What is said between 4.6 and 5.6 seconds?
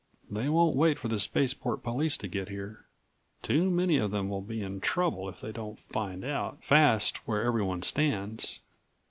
in trouble if they